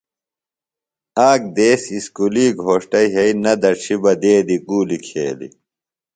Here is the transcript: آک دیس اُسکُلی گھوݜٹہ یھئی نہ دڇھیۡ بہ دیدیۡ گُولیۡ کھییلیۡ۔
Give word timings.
آک 1.29 1.41
دیس 1.55 1.83
اُسکُلی 1.95 2.45
گھوݜٹہ 2.61 3.01
یھئی 3.13 3.33
نہ 3.43 3.53
دڇھیۡ 3.61 3.99
بہ 4.01 4.11
دیدیۡ 4.21 4.63
گُولیۡ 4.67 5.01
کھییلیۡ۔ 5.05 5.53